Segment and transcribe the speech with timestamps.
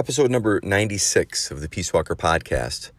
[0.00, 2.90] episode number 96 of the Peace Walker podcast.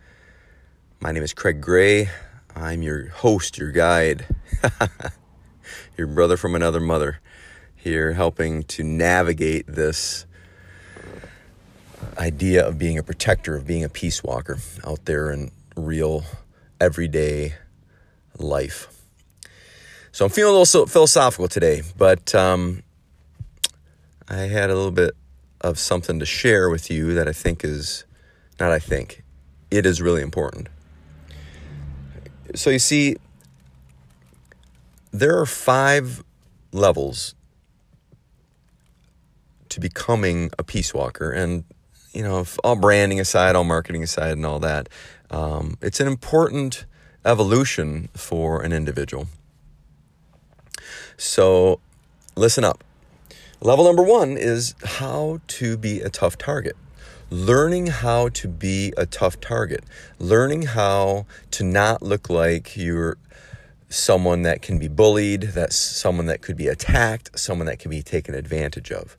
[0.99, 2.11] My name is Craig Gray.
[2.55, 4.27] I'm your host, your guide,
[5.97, 7.19] your brother from another mother,
[7.75, 10.27] here helping to navigate this
[12.19, 16.23] idea of being a protector, of being a peace walker out there in real,
[16.79, 17.55] everyday
[18.37, 19.07] life.
[20.11, 22.83] So I'm feeling a little philosophical today, but um,
[24.29, 25.15] I had a little bit
[25.61, 28.03] of something to share with you that I think is,
[28.59, 29.23] not I think,
[29.69, 30.67] it is really important.
[32.55, 33.15] So you see,
[35.11, 36.23] there are five
[36.71, 37.35] levels
[39.69, 41.31] to becoming a peace walker.
[41.31, 41.63] And,
[42.13, 44.89] you know, all branding aside, all marketing aside, and all that,
[45.29, 46.85] um, it's an important
[47.23, 49.27] evolution for an individual.
[51.17, 51.79] So
[52.35, 52.83] listen up.
[53.63, 56.75] Level number one is how to be a tough target.
[57.29, 59.83] Learning how to be a tough target.
[60.17, 63.19] Learning how to not look like you're
[63.87, 68.01] someone that can be bullied, that's someone that could be attacked, someone that can be
[68.01, 69.15] taken advantage of.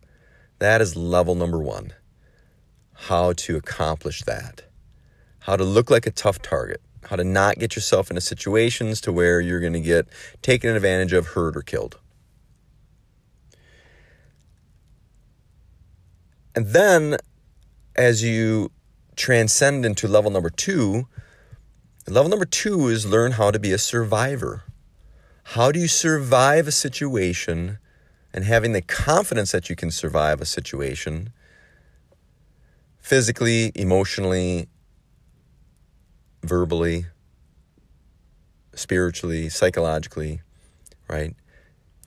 [0.59, 1.93] That is level number one.
[2.95, 4.65] How to accomplish that.
[5.39, 6.81] How to look like a tough target.
[7.05, 10.09] How to not get yourself into situations to where you're going to get
[10.43, 11.99] taken advantage of, hurt, or killed.
[16.55, 17.17] And then
[17.97, 18.71] as you
[19.17, 21.07] transcend into level number two,
[22.09, 24.65] level number two is learn how to be a survivor.
[25.45, 27.79] How do you survive a situation
[28.33, 31.33] and having the confidence that you can survive a situation
[32.99, 34.69] physically, emotionally,
[36.43, 37.07] verbally,
[38.75, 40.41] spiritually, psychologically,
[41.09, 41.35] right?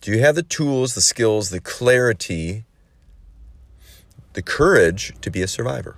[0.01, 2.64] Do you have the tools, the skills, the clarity
[4.35, 5.97] the courage to be a survivor.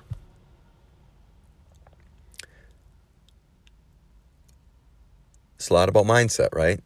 [5.55, 6.79] It's a lot about mindset, right?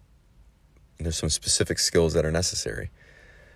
[0.97, 2.89] And there's some specific skills that are necessary.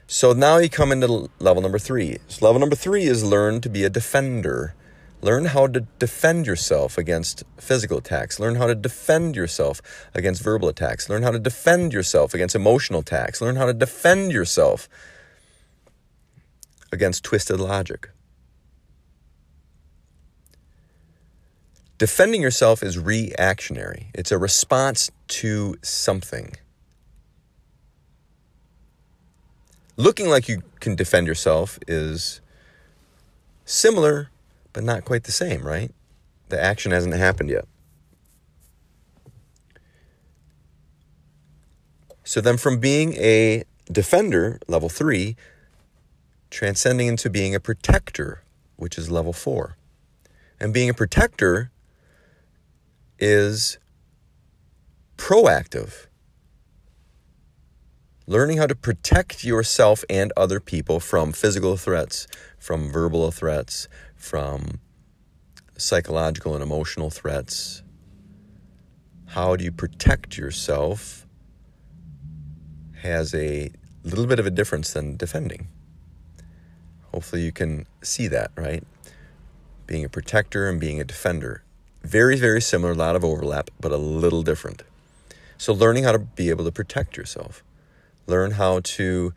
[0.07, 2.17] So now you come into level number three.
[2.27, 4.75] So level number three is learn to be a defender.
[5.21, 8.39] Learn how to defend yourself against physical attacks.
[8.39, 9.81] Learn how to defend yourself
[10.13, 11.09] against verbal attacks.
[11.09, 13.41] Learn how to defend yourself against emotional attacks.
[13.41, 14.89] Learn how to defend yourself
[16.91, 18.09] against twisted logic.
[21.97, 26.55] Defending yourself is reactionary, it's a response to something.
[29.97, 32.41] Looking like you can defend yourself is
[33.63, 34.29] similar,
[34.73, 35.89] but not quite the same, right?
[36.49, 37.65] The action hasn't happened yet.
[42.25, 45.37] So then, from being a defender, level three,
[46.49, 48.43] transcending into being a protector,
[48.75, 49.77] which is level four.
[50.59, 51.71] And being a protector
[53.19, 53.77] is
[55.17, 56.07] proactive.
[58.27, 64.79] Learning how to protect yourself and other people from physical threats, from verbal threats, from
[65.77, 67.83] psychological and emotional threats.
[69.27, 71.25] How do you protect yourself
[73.05, 73.71] has a
[74.03, 75.67] little bit of a difference than defending.
[77.15, 78.83] Hopefully, you can see that, right?
[79.87, 81.63] Being a protector and being a defender.
[82.03, 84.83] Very, very similar, a lot of overlap, but a little different.
[85.57, 87.63] So, learning how to be able to protect yourself,
[88.27, 89.33] learn how to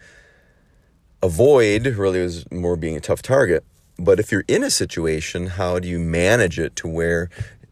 [1.22, 3.62] avoid really is more being a tough target.
[3.96, 7.30] But if you're in a situation, how do you manage it to where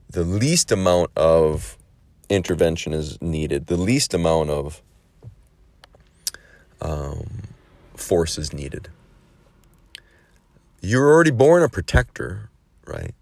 [0.08, 1.76] the least amount of
[2.28, 4.82] intervention is needed, the least amount of
[6.80, 7.42] um,
[7.96, 8.88] force is needed?
[10.86, 12.48] You're already born a protector,
[12.86, 13.12] right?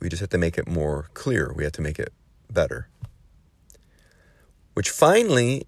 [0.00, 1.50] We just have to make it more clear.
[1.56, 2.12] We have to make it
[2.52, 2.88] better.
[4.74, 5.66] Which finally,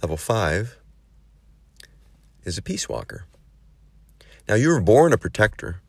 [0.00, 0.78] level five,
[2.44, 3.26] is a peace walker.
[4.48, 5.82] Now, you were born a protector.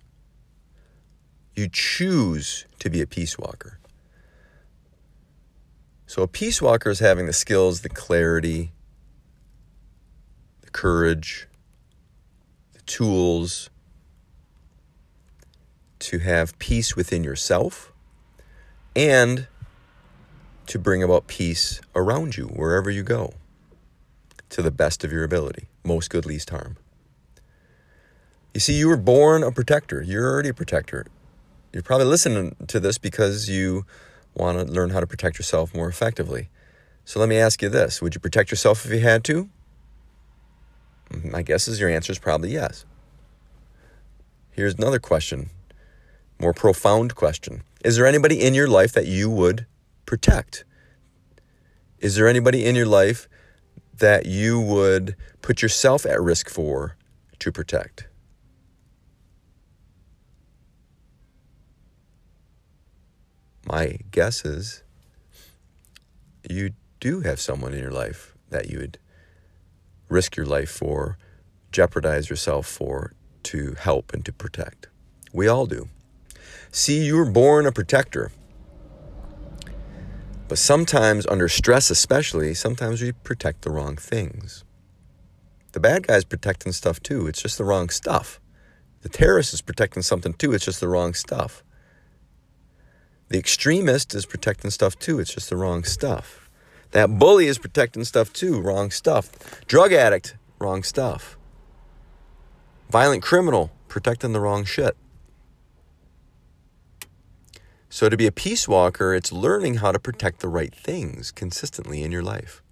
[1.56, 3.78] You choose to be a peace walker.
[6.08, 8.72] So, a peace walker is having the skills, the clarity,
[10.62, 11.48] the courage,
[12.92, 13.70] tools
[16.00, 17.94] to have peace within yourself
[18.96, 19.48] and
[20.68, 23.34] to bring about peace around you wherever you go
[24.50, 25.68] to the best of your ability.
[25.86, 26.76] Most good, least harm.
[28.54, 30.02] You see, you were born a protector.
[30.02, 31.06] You're already a protector.
[31.72, 33.86] You're probably listening to this because you
[34.36, 36.50] want to learn how to protect yourself more effectively.
[37.06, 39.50] So let me ask you this Would you protect yourself if you had to?
[41.24, 42.86] My guess is your answer is probably yes.
[44.52, 45.50] Here's another question,
[46.40, 47.64] more profound question.
[47.84, 49.66] Is there anybody in your life that you would
[50.06, 50.64] protect?
[52.00, 53.28] Is there anybody in your life
[53.98, 56.96] that you would put yourself at risk for
[57.40, 58.08] to protect?
[63.66, 64.84] My guess is
[66.50, 68.98] you do have someone in your life that you would
[70.12, 71.18] risk your life for,
[71.72, 73.14] jeopardize yourself for,
[73.44, 74.88] to help and to protect.
[75.34, 75.90] We all do.
[76.72, 78.32] See, you were born a protector.
[80.48, 84.66] But sometimes, under stress especially, sometimes we protect the wrong things.
[85.72, 88.42] The bad guy's protecting stuff too, it's just the wrong stuff.
[89.02, 91.64] The terrorist is protecting something too, it's just the wrong stuff.
[93.30, 96.41] The extremist is protecting stuff too, it's just the wrong stuff.
[96.92, 99.32] That bully is protecting stuff too, wrong stuff.
[99.66, 101.38] Drug addict, wrong stuff.
[102.90, 104.98] Violent criminal, protecting the wrong shit.
[107.90, 112.04] So, to be a peace walker, it's learning how to protect the right things consistently
[112.04, 112.64] in your life.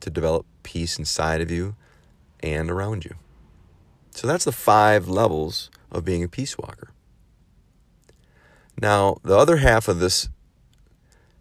[0.00, 1.74] To develop peace inside of you
[2.40, 3.14] and around you.
[4.10, 6.92] So, that's the five levels of being a peace walker.
[8.80, 10.28] Now, the other half of this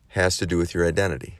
[0.09, 1.39] has to do with your identity.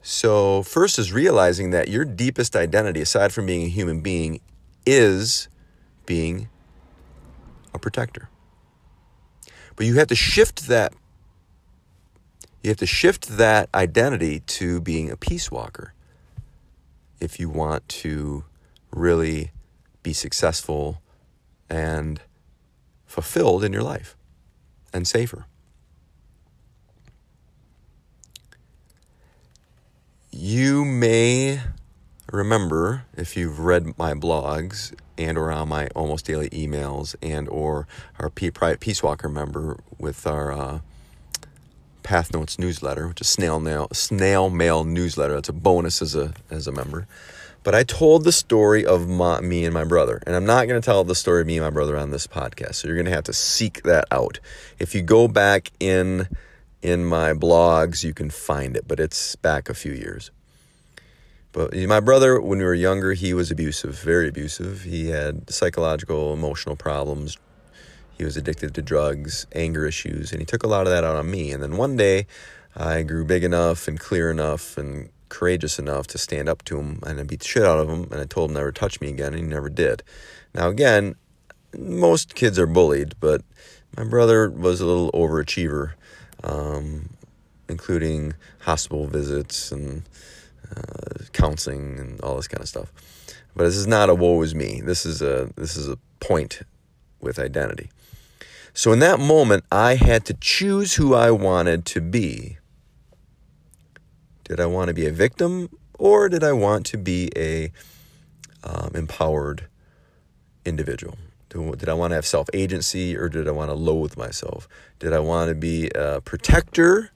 [0.00, 4.40] So, first is realizing that your deepest identity, aside from being a human being,
[4.86, 5.48] is
[6.06, 6.48] being
[7.74, 8.30] a protector.
[9.76, 10.94] But you have to shift that
[12.62, 15.94] you have to shift that identity to being a peace walker
[17.20, 18.44] if you want to
[18.90, 19.52] really
[20.02, 21.00] be successful
[21.70, 22.20] and
[23.08, 24.16] fulfilled in your life
[24.92, 25.46] and safer.
[30.30, 31.60] You may
[32.30, 37.88] remember if you've read my blogs and or on my almost daily emails and or
[38.20, 40.80] our peace walker member with our uh,
[42.02, 46.32] path notes newsletter which is snail mail snail mail newsletter that's a bonus as a
[46.50, 47.06] as a member
[47.62, 50.80] but i told the story of my, me and my brother and i'm not going
[50.80, 53.06] to tell the story of me and my brother on this podcast so you're going
[53.06, 54.40] to have to seek that out
[54.78, 56.28] if you go back in
[56.82, 60.30] in my blogs you can find it but it's back a few years
[61.52, 64.82] but my brother, when we were younger, he was abusive, very abusive.
[64.82, 67.36] He had psychological, emotional problems.
[68.16, 71.16] He was addicted to drugs, anger issues, and he took a lot of that out
[71.16, 71.50] on me.
[71.50, 72.26] And then one day,
[72.76, 77.00] I grew big enough and clear enough and courageous enough to stand up to him
[77.06, 78.08] and I beat the shit out of him.
[78.10, 80.02] And I told him never touch me again, and he never did.
[80.54, 81.14] Now, again,
[81.76, 83.42] most kids are bullied, but
[83.96, 85.92] my brother was a little overachiever,
[86.44, 87.10] um,
[87.68, 90.02] including hospital visits and
[90.74, 92.92] uh, counseling and all this kind of stuff.
[93.56, 94.80] But this is not a woe is me.
[94.82, 96.62] This is a this is a point
[97.20, 97.90] with identity.
[98.72, 102.57] So in that moment, I had to choose who I wanted to be.
[104.48, 105.68] Did I want to be a victim
[105.98, 107.70] or did I want to be a
[108.64, 109.68] um, empowered
[110.64, 111.16] individual?
[111.50, 114.68] Did I want to have self agency or did I want to loathe myself?
[114.98, 117.10] Did I want to be a protector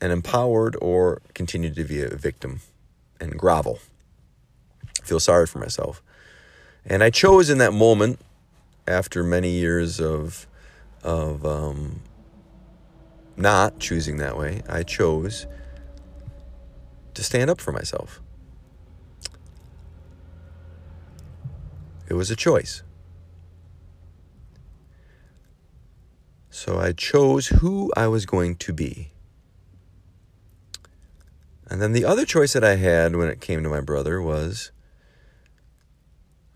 [0.00, 2.60] and empowered or continue to be a victim
[3.20, 3.78] and grovel.
[5.02, 6.02] Feel sorry for myself.
[6.84, 8.18] And I chose in that moment,
[8.88, 10.46] after many years of,
[11.04, 12.00] of um,
[13.36, 15.46] not choosing that way, I chose
[17.14, 18.20] to stand up for myself.
[22.08, 22.82] It was a choice.
[26.50, 29.12] So I chose who I was going to be.
[31.68, 34.72] And then the other choice that I had when it came to my brother was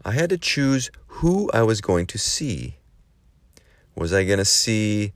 [0.04, 2.76] I had to choose who I was going to see.
[3.94, 5.12] Was I going to see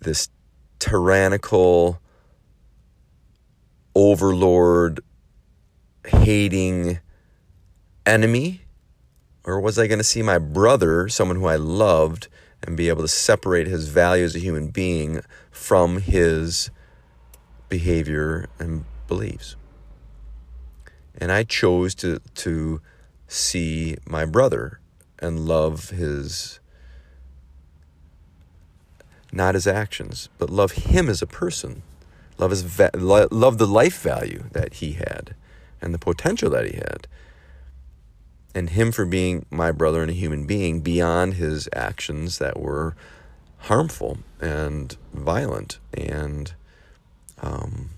[0.00, 0.28] this
[0.78, 2.00] tyrannical,
[3.94, 5.00] overlord,
[6.06, 7.00] hating
[8.04, 8.62] enemy?
[9.44, 12.28] Or was I going to see my brother, someone who I loved,
[12.62, 16.70] and be able to separate his value as a human being from his
[17.68, 19.56] behavior and beliefs.
[21.18, 22.80] And I chose to to
[23.26, 24.80] see my brother
[25.18, 26.60] and love his
[29.36, 31.82] not his actions, but love him as a person,
[32.38, 35.34] love, his va- love the life value that he had
[35.80, 37.06] and the potential that he had,
[38.54, 42.96] and him for being my brother and a human being beyond his actions that were
[43.58, 46.54] harmful and violent and
[47.42, 47.90] um,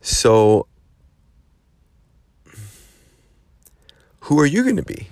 [0.00, 0.66] so
[4.24, 5.08] who are you going to be?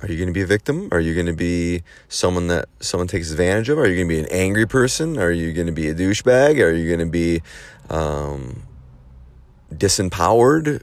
[0.00, 0.88] Are you going to be a victim?
[0.92, 3.78] Are you going to be someone that someone takes advantage of?
[3.78, 5.18] Are you going to be an angry person?
[5.18, 6.62] Are you going to be a douchebag?
[6.62, 7.42] Are you going to be
[7.90, 8.62] um,
[9.72, 10.82] disempowered?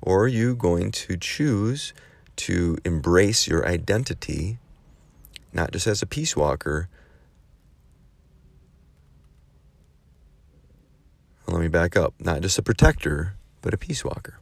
[0.00, 1.92] Or are you going to choose
[2.36, 4.58] to embrace your identity,
[5.52, 6.88] not just as a peace walker?
[11.48, 12.14] Let me back up.
[12.20, 13.34] Not just a protector,
[13.68, 14.40] but a peace walker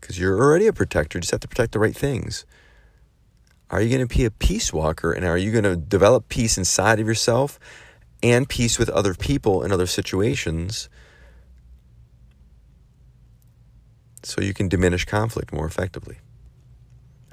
[0.00, 1.16] because you're already a protector.
[1.16, 2.44] You just have to protect the right things.
[3.70, 6.58] Are you going to be a peace walker and are you going to develop peace
[6.58, 7.60] inside of yourself
[8.20, 10.88] and peace with other people in other situations
[14.24, 16.16] so you can diminish conflict more effectively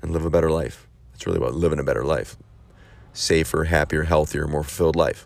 [0.03, 0.87] and live a better life?
[1.11, 2.37] That's really about living a better life.
[3.13, 5.25] Safer, happier, healthier, more fulfilled life.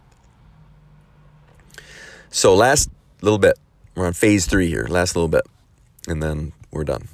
[2.29, 2.89] So, last
[3.21, 3.59] little bit.
[3.95, 4.85] We're on phase three here.
[4.89, 5.45] Last little bit.
[6.07, 7.07] And then we're done.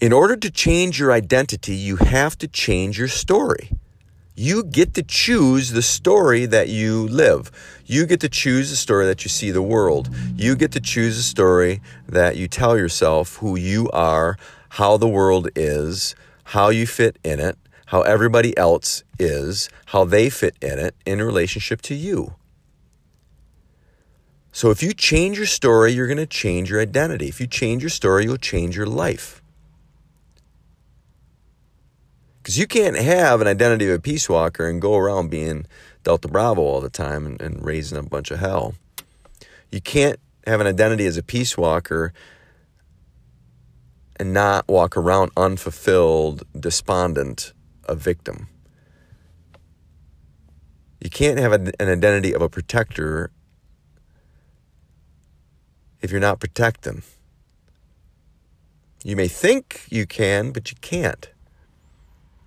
[0.00, 3.70] In order to change your identity, you have to change your story.
[4.34, 7.50] You get to choose the story that you live.
[7.84, 10.08] You get to choose the story that you see the world.
[10.34, 14.38] You get to choose the story that you tell yourself who you are,
[14.70, 16.14] how the world is,
[16.44, 21.20] how you fit in it, how everybody else is, how they fit in it in
[21.20, 22.34] relationship to you.
[24.52, 27.26] So if you change your story, you're going to change your identity.
[27.26, 29.42] If you change your story, you'll change your life.
[32.42, 35.66] Because you can't have an identity of a peace walker and go around being
[36.04, 38.74] Delta Bravo all the time and, and raising a bunch of hell.
[39.70, 42.12] You can't have an identity as a peace walker
[44.16, 47.54] and not walk around unfulfilled, despondent,
[47.88, 48.48] a victim.
[51.00, 53.30] You can't have an identity of a protector
[56.02, 57.02] if you're not protecting.
[59.04, 61.28] You may think you can, but you can't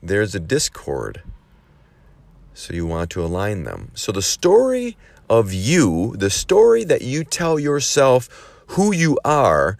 [0.07, 1.23] there's a discord.
[2.53, 3.91] So you want to align them.
[3.95, 4.97] So the story
[5.29, 9.77] of you, the story that you tell yourself who you are,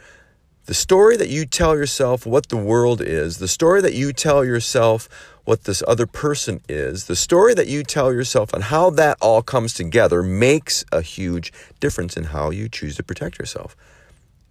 [0.65, 4.43] the story that you tell yourself what the world is, the story that you tell
[4.43, 5.07] yourself
[5.43, 9.43] what this other person is, the story that you tell yourself and how that all
[9.43, 13.75] comes together makes a huge difference in how you choose to protect yourself.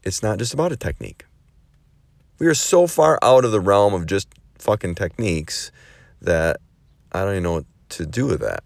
[0.05, 1.25] It's not just about a technique.
[2.39, 4.29] We are so far out of the realm of just
[4.59, 5.73] fucking techniques
[6.23, 6.59] that
[7.11, 8.63] I don't even know what to do with that.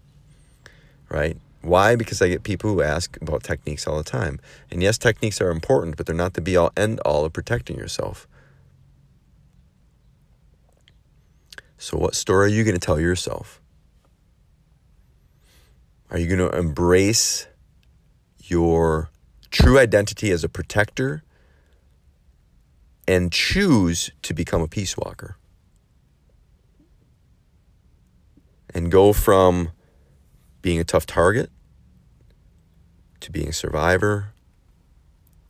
[1.09, 1.37] Right?
[1.61, 1.95] Why?
[1.95, 4.39] Because I get people who ask about techniques all the time.
[4.71, 7.77] And yes, techniques are important, but they're not the be all end all of protecting
[7.77, 8.27] yourself.
[11.77, 13.61] So, what story are you going to tell yourself?
[16.11, 17.47] Are you going to embrace
[18.39, 19.09] your
[19.51, 21.23] true identity as a protector
[23.07, 25.37] and choose to become a peace walker?
[28.73, 29.71] and go from
[30.61, 31.49] being a tough target
[33.19, 34.33] to being a survivor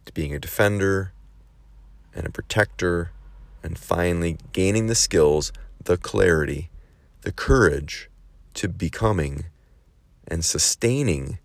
[0.10, 1.14] to being a defender
[2.16, 3.12] and a protector
[3.62, 6.72] and finally gaining the skills, the clarity,
[7.22, 8.10] the courage
[8.56, 9.46] to becoming
[10.28, 11.38] and sustaining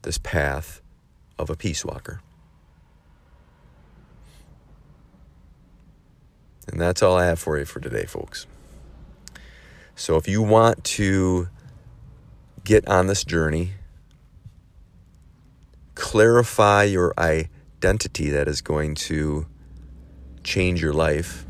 [0.00, 0.80] this path
[1.38, 2.22] of a peace walker.
[6.66, 8.46] And that's all I have for you for today, folks.
[9.94, 11.50] So if you want to
[12.66, 13.70] get on this journey,
[15.94, 19.46] clarify your identity that is going to
[20.42, 21.46] change your life,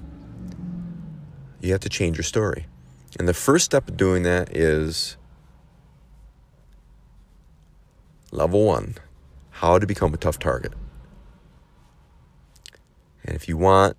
[1.61, 2.67] you have to change your story.
[3.19, 5.17] And the first step of doing that is
[8.31, 8.97] level one
[9.51, 10.75] how to become a tough target.
[13.25, 13.97] And if you want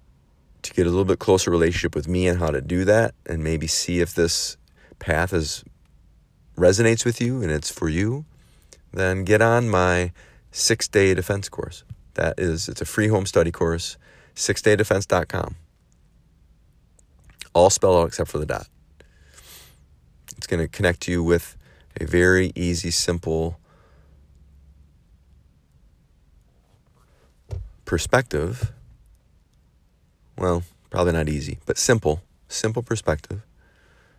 [0.61, 3.43] to get a little bit closer relationship with me and how to do that and
[3.43, 4.55] maybe see if this
[4.99, 5.63] path is
[6.57, 8.25] resonates with you and it's for you,
[8.91, 10.11] then get on my
[10.51, 11.83] six day defense course.
[12.15, 13.97] That is, it's a free home study course,
[14.35, 15.55] sixdaydefense.com.
[17.53, 18.67] All spelled out except for the dot.
[20.35, 21.55] It's going to connect you with
[21.99, 23.59] a very easy, simple
[27.85, 28.73] perspective
[30.37, 33.41] well, probably not easy, but simple, simple perspective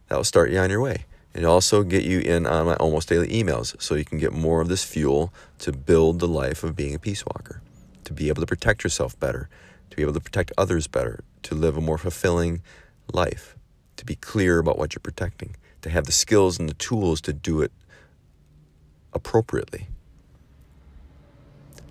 [0.09, 1.04] that will start you on your way.
[1.38, 4.61] And also get you in on my almost daily emails so you can get more
[4.61, 7.62] of this fuel to build the life of being a peace walker,
[8.02, 9.49] to be able to protect yourself better,
[9.88, 12.61] to be able to protect others better, to live a more fulfilling
[13.12, 13.57] life,
[13.99, 17.33] to be clear about what you're protecting, to have the skills and the tools to
[17.33, 17.71] do it
[19.12, 19.87] appropriately.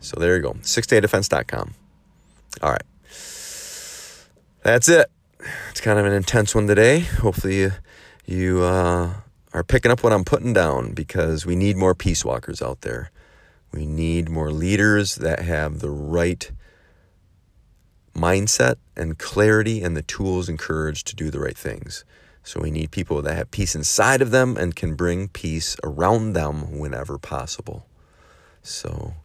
[0.01, 0.55] So there you go.
[0.55, 1.73] Sixdaydefense.com.
[2.61, 2.83] All right.
[4.63, 5.09] That's it.
[5.71, 6.99] It's kind of an intense one today.
[6.99, 7.71] Hopefully you,
[8.25, 9.13] you uh,
[9.53, 13.11] are picking up what I'm putting down because we need more peace walkers out there.
[13.71, 16.51] We need more leaders that have the right
[18.15, 22.03] mindset and clarity and the tools and courage to do the right things.
[22.43, 26.33] So we need people that have peace inside of them and can bring peace around
[26.33, 27.85] them whenever possible.
[28.63, 29.15] So,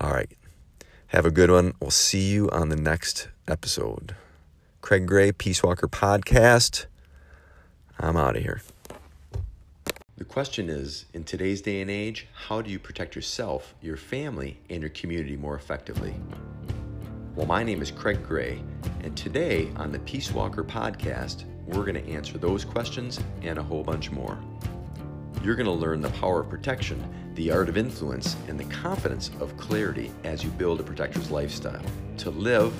[0.00, 0.30] all right.
[1.08, 1.74] Have a good one.
[1.80, 4.16] We'll see you on the next episode.
[4.80, 6.86] Craig Gray, Peace Walker Podcast.
[7.98, 8.60] I'm out of here.
[10.16, 14.58] The question is in today's day and age, how do you protect yourself, your family,
[14.70, 16.14] and your community more effectively?
[17.34, 18.62] Well, my name is Craig Gray,
[19.02, 23.62] and today on the Peace Walker podcast, we're going to answer those questions and a
[23.62, 24.38] whole bunch more.
[25.42, 29.30] You're going to learn the power of protection, the art of influence, and the confidence
[29.40, 31.82] of clarity as you build a protector's lifestyle
[32.18, 32.72] to live,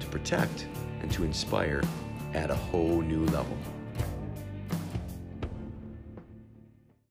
[0.00, 0.66] to protect,
[1.00, 1.82] and to inspire
[2.34, 3.56] at a whole new level.